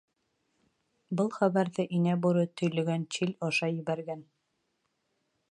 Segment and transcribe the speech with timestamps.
[1.19, 4.27] —Был хәбәрҙе Инә Бүре төйлөгән Чиль аша ебәргән.